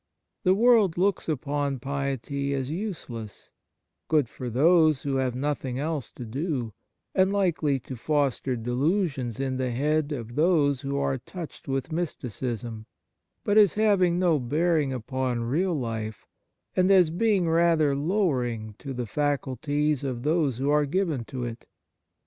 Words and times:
The 0.41 0.55
world 0.55 0.97
looks 0.97 1.29
upon 1.29 1.77
piety 1.77 2.55
as 2.55 2.71
useless, 2.71 3.51
good 4.07 4.27
for 4.27 4.49
those 4.49 5.03
who 5.03 5.17
have 5.17 5.35
nothing 5.35 5.77
else 5.77 6.11
to 6.13 6.25
do, 6.25 6.73
and 7.13 7.31
likely 7.31 7.77
to 7.81 7.95
foster 7.95 8.55
delusions 8.55 9.39
in 9.39 9.57
the 9.57 9.69
heads 9.69 10.11
of 10.11 10.33
those 10.33 10.81
who 10.81 10.97
are 10.97 11.19
touched 11.19 11.67
with 11.67 11.91
mysticism, 11.91 12.87
but 13.43 13.59
as 13.59 13.75
having 13.75 14.17
no 14.17 14.39
bearing 14.39 14.91
upon 14.91 15.41
real 15.43 15.75
life, 15.75 16.25
On 16.75 16.81
Piety 16.81 16.81
and 16.81 16.91
as 16.99 17.11
being 17.11 17.47
rather 17.47 17.95
lowering 17.95 18.73
to 18.79 18.95
the 18.95 19.05
faculties 19.05 20.03
of 20.03 20.23
those 20.23 20.57
who 20.57 20.71
are 20.71 20.87
given 20.87 21.23
to 21.25 21.43
it. 21.43 21.67